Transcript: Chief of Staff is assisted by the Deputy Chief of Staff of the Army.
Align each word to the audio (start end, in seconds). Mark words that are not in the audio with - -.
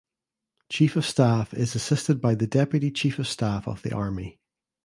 Chief 0.67 0.95
of 0.95 1.05
Staff 1.05 1.53
is 1.53 1.75
assisted 1.75 2.19
by 2.21 2.33
the 2.33 2.47
Deputy 2.47 2.89
Chief 2.89 3.19
of 3.19 3.27
Staff 3.27 3.67
of 3.67 3.83
the 3.83 3.93
Army. 3.93 4.39